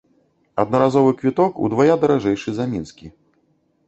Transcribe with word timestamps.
Аднаразовы 0.61 1.11
квіток 1.19 1.59
удвая 1.67 1.97
даражэйшы 2.05 2.49
за 2.57 2.65
мінскі. 2.73 3.11